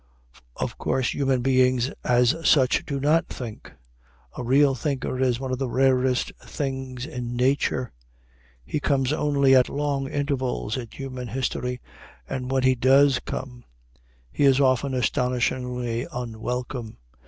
Of 0.55 0.79
course 0.79 1.13
human 1.13 1.43
beings 1.43 1.91
as 2.03 2.33
such 2.43 2.83
do 2.87 2.99
not 2.99 3.27
think. 3.27 3.71
A 4.35 4.41
real 4.43 4.73
thinker 4.73 5.19
is 5.19 5.39
one 5.39 5.51
of 5.51 5.59
the 5.59 5.69
rarest 5.69 6.31
things 6.43 7.05
in 7.05 7.35
nature. 7.35 7.91
He 8.65 8.79
comes 8.79 9.13
only 9.13 9.55
at 9.55 9.69
long 9.69 10.09
intervals 10.09 10.75
in 10.75 10.87
human 10.91 11.27
history, 11.27 11.81
and 12.27 12.49
when 12.49 12.63
he 12.63 12.73
does 12.73 13.19
come, 13.19 13.63
he 14.31 14.45
is 14.45 14.59
often 14.59 14.95
astonishingly 14.95 16.07
unwelcome. 16.11 16.97